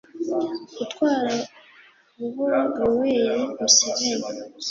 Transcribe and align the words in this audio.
gutwara 0.77 1.33
buhoro 2.19 2.61
yoweri 2.77 3.33
museveni, 3.59 4.27